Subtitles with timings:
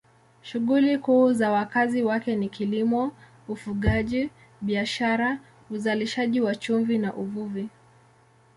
[0.41, 3.11] Shughuli kuu za wakazi wake ni kilimo,
[3.47, 4.29] ufugaji,
[4.61, 5.39] biashara,
[5.69, 7.69] uzalishaji wa chumvi na uvuvi.